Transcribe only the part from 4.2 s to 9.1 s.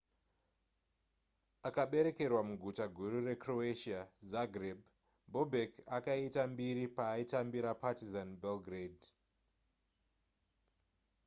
zagreb bobek akaita mbiri paaitambira partizan belgrade